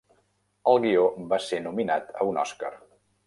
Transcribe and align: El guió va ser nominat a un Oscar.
El 0.71 0.79
guió 0.85 1.03
va 1.35 1.39
ser 1.49 1.61
nominat 1.67 2.11
a 2.23 2.27
un 2.31 2.43
Oscar. 2.47 2.73